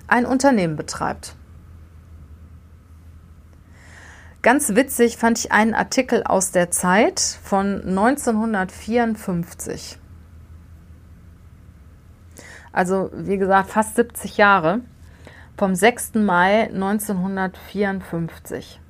ein 0.09 0.25
Unternehmen 0.25 0.77
betreibt. 0.77 1.37
Ganz 4.41 4.75
witzig 4.75 5.19
fand 5.19 5.39
ich 5.39 5.53
einen 5.53 5.75
Artikel 5.75 6.23
aus 6.25 6.51
der 6.51 6.71
Zeit 6.71 7.21
von 7.21 7.83
1954. 7.83 9.99
Also 12.73 13.11
wie 13.13 13.37
gesagt, 13.37 13.69
fast 13.69 13.97
70 13.97 14.39
Jahre. 14.39 14.81
Vom 15.59 15.75
6. 15.75 16.15
Mai 16.15 16.63
1954. 16.65 18.81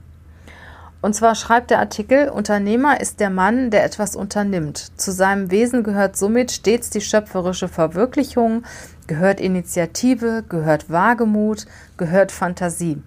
Und 1.05 1.13
zwar 1.13 1.35
schreibt 1.35 1.71
der 1.71 1.81
Artikel, 1.81 2.31
Unternehmer 2.31 2.99
ist 2.99 3.21
der 3.21 3.29
Mann, 3.29 3.71
der 3.71 3.85
etwas 3.85 4.17
unternimmt. 4.17 4.99
Zu 4.99 5.13
seinem 5.13 5.51
Wesen 5.51 5.85
gehört 5.85 6.17
somit 6.17 6.51
stets 6.51 6.89
die 6.89 7.03
schöpferische 7.03 7.69
Verwirklichung, 7.69 8.65
gehört 9.07 9.39
Initiative, 9.39 10.45
gehört 10.49 10.89
Wagemut, 10.89 11.67
gehört 11.99 12.33
Fantasie. 12.33 13.03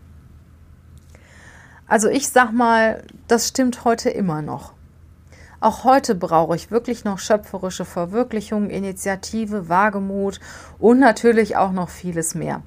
Also 1.88 2.08
ich 2.08 2.30
sag 2.30 2.52
mal, 2.52 3.02
das 3.28 3.48
stimmt 3.48 3.84
heute 3.84 4.12
immer 4.12 4.44
noch. 4.44 4.74
Auch 5.60 5.84
heute 5.84 6.14
brauche 6.14 6.56
ich 6.56 6.70
wirklich 6.70 7.04
noch 7.04 7.18
schöpferische 7.18 7.84
Verwirklichung, 7.84 8.70
Initiative, 8.70 9.70
Wagemut 9.70 10.40
und 10.78 11.00
natürlich 11.00 11.58
auch 11.58 11.72
noch 11.72 11.90
vieles 11.90 12.36
mehr. 12.36 12.62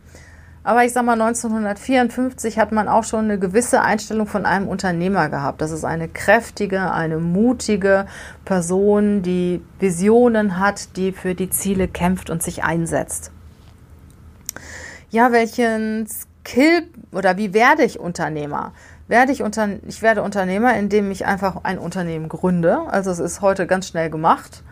Aber 0.63 0.85
ich 0.85 0.93
sag 0.93 1.05
mal, 1.05 1.21
1954 1.21 2.59
hat 2.59 2.71
man 2.71 2.87
auch 2.87 3.05
schon 3.05 3.25
eine 3.25 3.39
gewisse 3.39 3.81
Einstellung 3.81 4.27
von 4.27 4.45
einem 4.45 4.69
Unternehmer 4.69 5.31
gehabt. 5.31 5.63
Das 5.63 5.71
ist 5.71 5.85
eine 5.85 6.07
kräftige, 6.07 6.93
eine 6.93 7.19
mutige 7.19 8.07
Person, 8.45 9.23
die 9.23 9.63
Visionen 9.79 10.59
hat, 10.59 10.97
die 10.97 11.13
für 11.13 11.35
die 11.35 11.49
Ziele 11.49 11.89
kämpft 11.89 12.29
und 12.29 12.43
sich 12.43 12.63
einsetzt. 12.63 13.33
Ja, 15.09 15.33
welchen 15.33 16.07
Skill 16.07 16.83
oder 17.11 17.39
wie 17.39 17.55
werde 17.55 17.85
ich 17.85 17.99
Unternehmer? 17.99 18.73
Werde 19.09 19.33
ich, 19.33 19.43
unter, 19.43 19.69
ich 19.89 20.03
werde 20.03 20.23
Unternehmer, 20.23 20.77
indem 20.77 21.11
ich 21.11 21.25
einfach 21.25 21.65
ein 21.65 21.79
Unternehmen 21.79 22.29
gründe. 22.29 22.81
Also 22.89 23.11
es 23.11 23.19
ist 23.19 23.41
heute 23.41 23.67
ganz 23.67 23.89
schnell 23.89 24.11
gemacht 24.11 24.63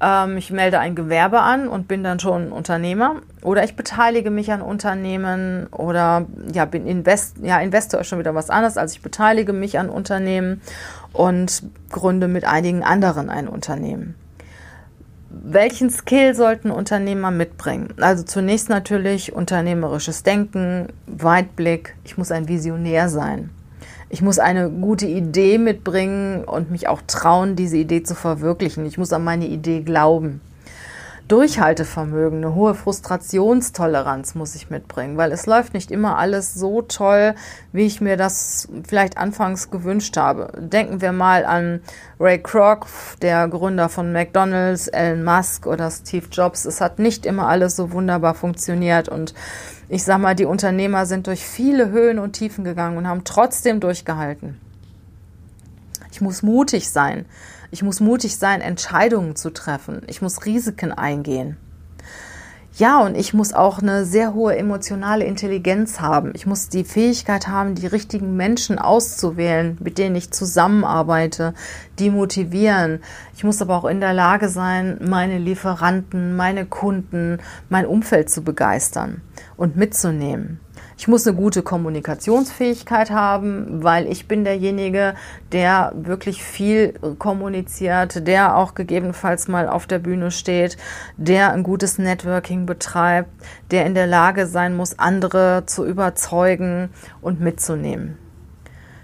ähm, 0.00 0.36
ich 0.36 0.50
melde 0.50 0.78
ein 0.78 0.94
Gewerbe 0.94 1.40
an 1.40 1.68
und 1.68 1.88
bin 1.88 2.02
dann 2.02 2.20
schon 2.20 2.52
Unternehmer. 2.52 3.16
Oder 3.46 3.62
ich 3.62 3.76
beteilige 3.76 4.32
mich 4.32 4.50
an 4.50 4.60
Unternehmen 4.60 5.68
oder 5.68 6.26
ja, 6.52 6.64
bin 6.64 6.84
Invest, 6.84 7.36
ja, 7.40 7.60
Investor 7.60 8.00
ist 8.00 8.08
schon 8.08 8.18
wieder 8.18 8.34
was 8.34 8.50
anderes. 8.50 8.76
Also 8.76 8.96
ich 8.96 9.02
beteilige 9.02 9.52
mich 9.52 9.78
an 9.78 9.88
Unternehmen 9.88 10.60
und 11.12 11.62
gründe 11.88 12.26
mit 12.26 12.44
einigen 12.44 12.82
anderen 12.82 13.30
ein 13.30 13.46
Unternehmen. 13.46 14.16
Welchen 15.30 15.90
Skill 15.90 16.34
sollten 16.34 16.72
Unternehmer 16.72 17.30
mitbringen? 17.30 17.94
Also 18.00 18.24
zunächst 18.24 18.68
natürlich 18.68 19.32
unternehmerisches 19.32 20.24
Denken, 20.24 20.88
Weitblick. 21.06 21.94
Ich 22.02 22.18
muss 22.18 22.32
ein 22.32 22.48
Visionär 22.48 23.08
sein. 23.08 23.50
Ich 24.08 24.22
muss 24.22 24.40
eine 24.40 24.70
gute 24.70 25.06
Idee 25.06 25.58
mitbringen 25.58 26.42
und 26.42 26.72
mich 26.72 26.88
auch 26.88 27.00
trauen, 27.06 27.54
diese 27.54 27.76
Idee 27.76 28.02
zu 28.02 28.16
verwirklichen. 28.16 28.86
Ich 28.86 28.98
muss 28.98 29.12
an 29.12 29.22
meine 29.22 29.46
Idee 29.46 29.82
glauben. 29.82 30.40
Durchhaltevermögen, 31.28 32.44
eine 32.44 32.54
hohe 32.54 32.76
Frustrationstoleranz 32.76 34.36
muss 34.36 34.54
ich 34.54 34.70
mitbringen, 34.70 35.16
weil 35.16 35.32
es 35.32 35.46
läuft 35.46 35.74
nicht 35.74 35.90
immer 35.90 36.18
alles 36.18 36.54
so 36.54 36.82
toll, 36.82 37.34
wie 37.72 37.84
ich 37.84 38.00
mir 38.00 38.16
das 38.16 38.68
vielleicht 38.86 39.18
anfangs 39.18 39.72
gewünscht 39.72 40.16
habe. 40.16 40.52
Denken 40.56 41.00
wir 41.00 41.10
mal 41.10 41.44
an 41.44 41.80
Ray 42.20 42.40
Kroc, 42.40 42.86
der 43.22 43.48
Gründer 43.48 43.88
von 43.88 44.12
McDonald's, 44.12 44.86
Elon 44.86 45.24
Musk 45.24 45.66
oder 45.66 45.90
Steve 45.90 46.26
Jobs. 46.30 46.64
Es 46.64 46.80
hat 46.80 47.00
nicht 47.00 47.26
immer 47.26 47.48
alles 47.48 47.74
so 47.74 47.90
wunderbar 47.90 48.34
funktioniert 48.34 49.08
und 49.08 49.34
ich 49.88 50.04
sag 50.04 50.18
mal, 50.18 50.36
die 50.36 50.44
Unternehmer 50.44 51.06
sind 51.06 51.26
durch 51.26 51.44
viele 51.44 51.90
Höhen 51.90 52.20
und 52.20 52.34
Tiefen 52.34 52.62
gegangen 52.62 52.98
und 52.98 53.08
haben 53.08 53.24
trotzdem 53.24 53.80
durchgehalten. 53.80 54.60
Ich 56.12 56.20
muss 56.20 56.42
mutig 56.42 56.88
sein. 56.88 57.26
Ich 57.70 57.82
muss 57.82 58.00
mutig 58.00 58.36
sein, 58.36 58.60
Entscheidungen 58.60 59.36
zu 59.36 59.50
treffen. 59.50 60.02
Ich 60.06 60.22
muss 60.22 60.44
Risiken 60.44 60.92
eingehen. 60.92 61.56
Ja, 62.78 63.00
und 63.00 63.16
ich 63.16 63.32
muss 63.32 63.54
auch 63.54 63.78
eine 63.78 64.04
sehr 64.04 64.34
hohe 64.34 64.54
emotionale 64.54 65.24
Intelligenz 65.24 65.98
haben. 65.98 66.32
Ich 66.34 66.44
muss 66.44 66.68
die 66.68 66.84
Fähigkeit 66.84 67.48
haben, 67.48 67.74
die 67.74 67.86
richtigen 67.86 68.36
Menschen 68.36 68.78
auszuwählen, 68.78 69.78
mit 69.80 69.96
denen 69.96 70.14
ich 70.14 70.30
zusammenarbeite, 70.30 71.54
die 71.98 72.10
motivieren. 72.10 73.00
Ich 73.34 73.44
muss 73.44 73.62
aber 73.62 73.76
auch 73.76 73.86
in 73.86 74.00
der 74.00 74.12
Lage 74.12 74.50
sein, 74.50 74.98
meine 75.00 75.38
Lieferanten, 75.38 76.36
meine 76.36 76.66
Kunden, 76.66 77.38
mein 77.70 77.86
Umfeld 77.86 78.28
zu 78.28 78.42
begeistern 78.42 79.22
und 79.56 79.76
mitzunehmen. 79.76 80.60
Ich 80.98 81.08
muss 81.08 81.26
eine 81.26 81.36
gute 81.36 81.62
Kommunikationsfähigkeit 81.62 83.10
haben, 83.10 83.82
weil 83.84 84.06
ich 84.06 84.26
bin 84.28 84.44
derjenige, 84.44 85.14
der 85.52 85.92
wirklich 85.94 86.42
viel 86.42 86.94
kommuniziert, 87.18 88.26
der 88.26 88.56
auch 88.56 88.74
gegebenenfalls 88.74 89.46
mal 89.46 89.68
auf 89.68 89.86
der 89.86 89.98
Bühne 89.98 90.30
steht, 90.30 90.78
der 91.18 91.52
ein 91.52 91.62
gutes 91.62 91.98
Networking 91.98 92.64
betreibt, 92.64 93.28
der 93.70 93.84
in 93.84 93.94
der 93.94 94.06
Lage 94.06 94.46
sein 94.46 94.74
muss, 94.74 94.98
andere 94.98 95.64
zu 95.66 95.84
überzeugen 95.84 96.88
und 97.20 97.40
mitzunehmen. 97.40 98.16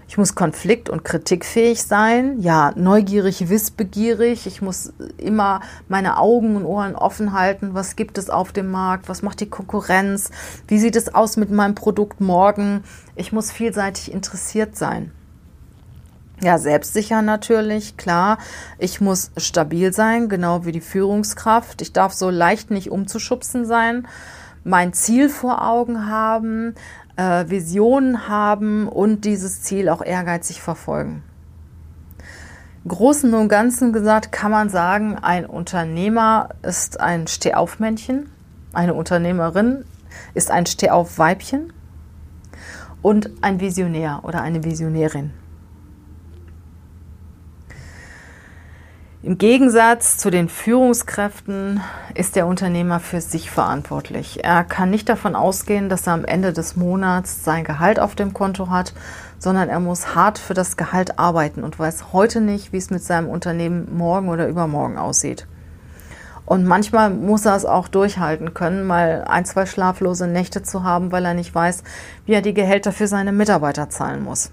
Ich 0.07 0.17
muss 0.17 0.35
konflikt- 0.35 0.89
und 0.89 1.03
kritikfähig 1.03 1.83
sein, 1.83 2.39
ja, 2.39 2.73
neugierig, 2.75 3.49
wissbegierig. 3.49 4.45
Ich 4.47 4.61
muss 4.61 4.93
immer 5.17 5.61
meine 5.87 6.17
Augen 6.17 6.55
und 6.55 6.65
Ohren 6.65 6.95
offen 6.95 7.33
halten. 7.33 7.73
Was 7.73 7.95
gibt 7.95 8.17
es 8.17 8.29
auf 8.29 8.51
dem 8.51 8.69
Markt? 8.69 9.09
Was 9.09 9.21
macht 9.21 9.39
die 9.39 9.49
Konkurrenz? 9.49 10.31
Wie 10.67 10.79
sieht 10.79 10.95
es 10.95 11.13
aus 11.13 11.37
mit 11.37 11.51
meinem 11.51 11.75
Produkt 11.75 12.21
morgen? 12.21 12.83
Ich 13.15 13.31
muss 13.31 13.51
vielseitig 13.51 14.11
interessiert 14.11 14.75
sein. 14.75 15.11
Ja, 16.41 16.57
selbstsicher 16.57 17.21
natürlich, 17.21 17.95
klar. 17.95 18.37
Ich 18.77 18.99
muss 18.99 19.31
stabil 19.37 19.93
sein, 19.93 20.27
genau 20.27 20.65
wie 20.65 20.73
die 20.73 20.81
Führungskraft. 20.81 21.81
Ich 21.81 21.93
darf 21.93 22.11
so 22.11 22.29
leicht 22.29 22.69
nicht 22.69 22.91
umzuschubsen 22.91 23.65
sein. 23.65 24.07
Mein 24.65 24.93
Ziel 24.93 25.29
vor 25.29 25.65
Augen 25.65 26.09
haben, 26.09 26.75
äh, 27.15 27.49
Visionen 27.49 28.27
haben 28.27 28.87
und 28.87 29.25
dieses 29.25 29.61
Ziel 29.61 29.89
auch 29.89 30.03
ehrgeizig 30.03 30.61
verfolgen. 30.61 31.23
Großen 32.87 33.33
und 33.33 33.47
Ganzen 33.47 33.93
gesagt 33.93 34.31
kann 34.31 34.51
man 34.51 34.69
sagen, 34.69 35.17
ein 35.17 35.45
Unternehmer 35.45 36.49
ist 36.63 36.99
ein 36.99 37.27
Stehaufmännchen, 37.27 38.29
eine 38.73 38.93
Unternehmerin 38.93 39.85
ist 40.33 40.51
ein 40.51 40.65
Stehaufweibchen 40.65 41.71
und 43.01 43.29
ein 43.41 43.59
Visionär 43.59 44.21
oder 44.23 44.41
eine 44.41 44.63
Visionärin. 44.63 45.31
Im 49.25 49.37
Gegensatz 49.37 50.17
zu 50.17 50.29
den 50.29 50.49
Führungskräften 50.49 51.79
ist 52.13 52.35
der 52.35 52.45
Unternehmer 52.45 52.99
für 52.99 53.21
sich 53.21 53.49
verantwortlich. 53.49 54.43
Er 54.43 54.65
kann 54.65 54.89
nicht 54.89 55.07
davon 55.07 55.33
ausgehen, 55.33 55.87
dass 55.87 56.07
er 56.07 56.13
am 56.13 56.25
Ende 56.25 56.51
des 56.51 56.75
Monats 56.75 57.45
sein 57.45 57.63
Gehalt 57.63 58.01
auf 58.01 58.15
dem 58.15 58.33
Konto 58.33 58.69
hat, 58.69 58.93
sondern 59.39 59.69
er 59.69 59.79
muss 59.79 60.13
hart 60.13 60.39
für 60.39 60.53
das 60.53 60.75
Gehalt 60.75 61.19
arbeiten 61.19 61.63
und 61.63 61.79
weiß 61.79 62.11
heute 62.11 62.41
nicht, 62.41 62.73
wie 62.73 62.77
es 62.77 62.89
mit 62.89 63.01
seinem 63.01 63.29
Unternehmen 63.29 63.95
morgen 63.95 64.27
oder 64.27 64.45
übermorgen 64.49 64.97
aussieht. 64.97 65.47
Und 66.45 66.65
manchmal 66.65 67.09
muss 67.09 67.45
er 67.45 67.55
es 67.55 67.63
auch 67.63 67.87
durchhalten 67.87 68.53
können, 68.53 68.85
mal 68.85 69.23
ein, 69.25 69.45
zwei 69.45 69.65
schlaflose 69.65 70.27
Nächte 70.27 70.63
zu 70.63 70.83
haben, 70.83 71.13
weil 71.13 71.23
er 71.23 71.33
nicht 71.33 71.55
weiß, 71.55 71.83
wie 72.25 72.33
er 72.33 72.41
die 72.41 72.53
Gehälter 72.53 72.91
für 72.91 73.07
seine 73.07 73.31
Mitarbeiter 73.31 73.89
zahlen 73.89 74.21
muss. 74.21 74.51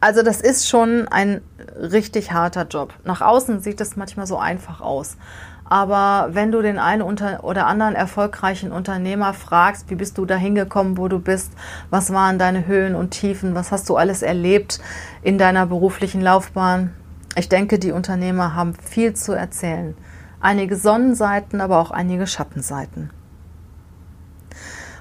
Also 0.00 0.22
das 0.22 0.40
ist 0.40 0.68
schon 0.68 1.08
ein 1.08 1.40
richtig 1.76 2.32
harter 2.32 2.66
Job. 2.68 2.94
Nach 3.04 3.20
außen 3.20 3.60
sieht 3.60 3.80
es 3.80 3.96
manchmal 3.96 4.26
so 4.26 4.38
einfach 4.38 4.80
aus. 4.80 5.16
Aber 5.64 6.30
wenn 6.32 6.50
du 6.50 6.62
den 6.62 6.78
einen 6.78 7.02
oder 7.02 7.66
anderen 7.66 7.94
erfolgreichen 7.94 8.72
Unternehmer 8.72 9.34
fragst, 9.34 9.90
wie 9.90 9.96
bist 9.96 10.16
du 10.16 10.24
da 10.24 10.36
hingekommen, 10.36 10.96
wo 10.96 11.08
du 11.08 11.18
bist, 11.18 11.52
was 11.90 12.12
waren 12.12 12.38
deine 12.38 12.66
Höhen 12.66 12.94
und 12.94 13.10
Tiefen, 13.10 13.54
was 13.54 13.70
hast 13.70 13.88
du 13.90 13.96
alles 13.96 14.22
erlebt 14.22 14.80
in 15.22 15.36
deiner 15.36 15.66
beruflichen 15.66 16.22
Laufbahn, 16.22 16.94
ich 17.36 17.48
denke, 17.48 17.78
die 17.78 17.92
Unternehmer 17.92 18.54
haben 18.54 18.74
viel 18.74 19.14
zu 19.14 19.32
erzählen. 19.32 19.94
Einige 20.40 20.76
Sonnenseiten, 20.76 21.60
aber 21.60 21.78
auch 21.78 21.90
einige 21.90 22.26
Schattenseiten. 22.26 23.10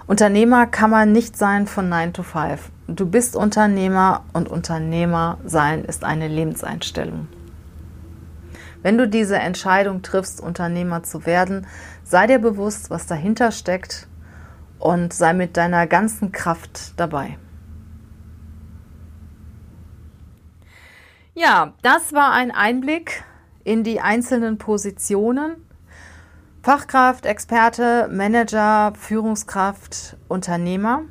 Unternehmer 0.07 0.67
kann 0.67 0.89
man 0.89 1.11
nicht 1.11 1.35
sein 1.35 1.67
von 1.67 1.89
9 1.89 2.13
to 2.13 2.23
5. 2.23 2.71
Du 2.87 3.05
bist 3.05 3.35
Unternehmer 3.35 4.23
und 4.31 4.47
Unternehmer 4.47 5.37
sein 5.45 5.83
ist 5.83 6.05
eine 6.05 6.29
Lebenseinstellung. 6.29 7.27
Wenn 8.81 8.97
du 8.97 9.05
diese 9.09 9.35
Entscheidung 9.37 10.03
triffst, 10.03 10.39
Unternehmer 10.39 11.03
zu 11.03 11.25
werden, 11.25 11.67
sei 12.05 12.25
dir 12.25 12.39
bewusst, 12.39 12.89
was 12.89 13.05
dahinter 13.05 13.51
steckt 13.51 14.07
und 14.79 15.11
sei 15.11 15.33
mit 15.33 15.57
deiner 15.57 15.87
ganzen 15.87 16.31
Kraft 16.31 16.93
dabei. 16.95 17.37
Ja, 21.35 21.73
das 21.81 22.13
war 22.13 22.31
ein 22.31 22.51
Einblick 22.51 23.25
in 23.65 23.83
die 23.83 23.99
einzelnen 23.99 24.57
Positionen 24.57 25.66
Fachkraft, 26.67 27.25
Experte, 27.25 28.09
Manager, 28.11 28.91
Führungskraft, 28.99 30.17
Unternehmer. 30.27 31.03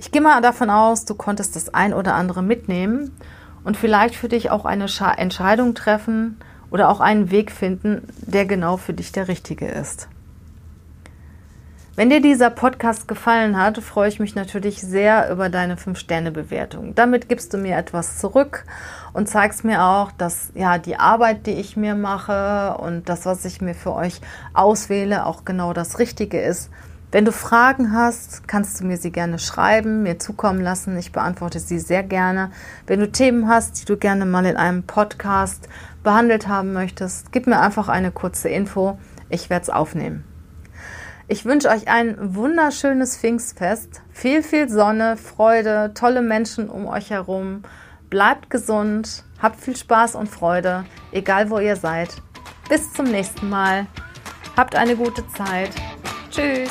Ich 0.00 0.10
gehe 0.10 0.20
mal 0.20 0.40
davon 0.40 0.68
aus, 0.68 1.04
du 1.04 1.14
konntest 1.14 1.54
das 1.54 1.72
ein 1.72 1.94
oder 1.94 2.16
andere 2.16 2.42
mitnehmen 2.42 3.16
und 3.62 3.76
vielleicht 3.76 4.16
für 4.16 4.28
dich 4.28 4.50
auch 4.50 4.64
eine 4.64 4.88
Entscheidung 5.16 5.76
treffen 5.76 6.40
oder 6.72 6.88
auch 6.88 6.98
einen 6.98 7.30
Weg 7.30 7.52
finden, 7.52 8.08
der 8.18 8.44
genau 8.44 8.78
für 8.78 8.94
dich 8.94 9.12
der 9.12 9.28
richtige 9.28 9.68
ist. 9.68 10.08
Wenn 11.94 12.08
dir 12.08 12.22
dieser 12.22 12.48
Podcast 12.48 13.06
gefallen 13.06 13.60
hat, 13.60 13.76
freue 13.76 14.08
ich 14.08 14.18
mich 14.18 14.34
natürlich 14.34 14.80
sehr 14.80 15.30
über 15.30 15.50
deine 15.50 15.76
5-Sterne-Bewertung. 15.76 16.94
Damit 16.94 17.28
gibst 17.28 17.52
du 17.52 17.58
mir 17.58 17.76
etwas 17.76 18.16
zurück 18.16 18.64
und 19.12 19.28
zeigst 19.28 19.62
mir 19.62 19.84
auch, 19.84 20.10
dass 20.10 20.52
ja 20.54 20.78
die 20.78 20.96
Arbeit, 20.96 21.46
die 21.46 21.50
ich 21.50 21.76
mir 21.76 21.94
mache 21.94 22.78
und 22.78 23.10
das, 23.10 23.26
was 23.26 23.44
ich 23.44 23.60
mir 23.60 23.74
für 23.74 23.92
euch 23.92 24.22
auswähle, 24.54 25.26
auch 25.26 25.44
genau 25.44 25.74
das 25.74 25.98
Richtige 25.98 26.40
ist. 26.40 26.70
Wenn 27.10 27.26
du 27.26 27.32
Fragen 27.32 27.92
hast, 27.92 28.48
kannst 28.48 28.80
du 28.80 28.86
mir 28.86 28.96
sie 28.96 29.12
gerne 29.12 29.38
schreiben, 29.38 30.02
mir 30.02 30.18
zukommen 30.18 30.62
lassen. 30.62 30.96
Ich 30.96 31.12
beantworte 31.12 31.60
sie 31.60 31.78
sehr 31.78 32.02
gerne. 32.02 32.52
Wenn 32.86 33.00
du 33.00 33.12
Themen 33.12 33.48
hast, 33.48 33.82
die 33.82 33.84
du 33.84 33.98
gerne 33.98 34.24
mal 34.24 34.46
in 34.46 34.56
einem 34.56 34.84
Podcast 34.84 35.68
behandelt 36.02 36.48
haben 36.48 36.72
möchtest, 36.72 37.32
gib 37.32 37.46
mir 37.46 37.60
einfach 37.60 37.90
eine 37.90 38.12
kurze 38.12 38.48
Info. 38.48 38.98
Ich 39.28 39.50
werde 39.50 39.64
es 39.64 39.68
aufnehmen. 39.68 40.31
Ich 41.28 41.44
wünsche 41.44 41.68
euch 41.68 41.88
ein 41.88 42.34
wunderschönes 42.34 43.16
Pfingstfest. 43.16 44.02
Viel, 44.10 44.42
viel 44.42 44.68
Sonne, 44.68 45.16
Freude, 45.16 45.92
tolle 45.94 46.20
Menschen 46.20 46.68
um 46.68 46.86
euch 46.86 47.10
herum. 47.10 47.62
Bleibt 48.10 48.50
gesund, 48.50 49.24
habt 49.40 49.60
viel 49.60 49.76
Spaß 49.76 50.16
und 50.16 50.28
Freude, 50.28 50.84
egal 51.12 51.48
wo 51.48 51.58
ihr 51.58 51.76
seid. 51.76 52.10
Bis 52.68 52.92
zum 52.92 53.06
nächsten 53.06 53.48
Mal. 53.48 53.86
Habt 54.56 54.74
eine 54.76 54.96
gute 54.96 55.26
Zeit. 55.28 55.70
Tschüss. 56.30 56.70